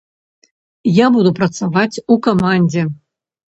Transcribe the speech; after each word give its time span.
Я 0.91 1.09
буду 1.17 1.35
працаваць 1.41 2.01
у 2.17 2.19
камандзе. 2.31 2.89